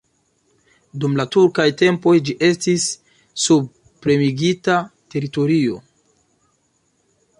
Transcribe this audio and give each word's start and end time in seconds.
Dum 1.01 1.17
la 1.19 1.25
turkaj 1.35 1.65
tempoj 1.81 2.13
ĝi 2.29 2.35
estis 2.49 2.87
subpremigita 3.43 4.79
teritorio. 5.17 5.79